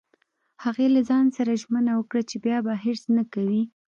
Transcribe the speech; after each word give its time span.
هغې 0.63 0.87
له 0.95 1.01
ځان 1.09 1.25
سره 1.37 1.59
ژمنه 1.61 1.91
وکړه 1.95 2.21
چې 2.29 2.35
بیا 2.45 2.57
به 2.65 2.73
حرص 2.83 3.03
نه 3.17 3.23
کوي 3.33 3.63